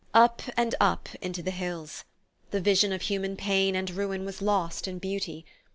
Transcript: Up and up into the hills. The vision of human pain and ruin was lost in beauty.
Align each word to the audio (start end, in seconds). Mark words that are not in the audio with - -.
Up 0.15 0.41
and 0.57 0.73
up 0.79 1.09
into 1.21 1.43
the 1.43 1.51
hills. 1.51 2.05
The 2.49 2.59
vision 2.59 2.91
of 2.91 3.03
human 3.03 3.37
pain 3.37 3.75
and 3.75 3.87
ruin 3.91 4.25
was 4.25 4.41
lost 4.41 4.87
in 4.87 4.97
beauty. 4.97 5.45